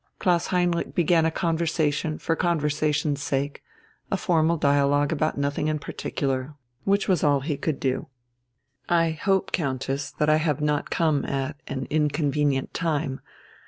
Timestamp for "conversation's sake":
2.35-3.61